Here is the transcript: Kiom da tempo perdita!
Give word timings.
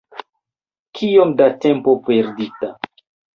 Kiom 0.99 1.33
da 1.41 1.47
tempo 1.67 1.95
perdita! 2.09 2.73